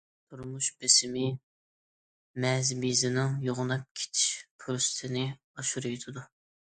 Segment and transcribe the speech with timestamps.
[0.33, 1.25] تۇرمۇش بېسىمى
[2.45, 4.27] مەزى بېزىنىڭ يوغىناپ كېتىش
[4.65, 6.27] پۇرسىتىنى ئاشۇرۇۋېتىدۇ.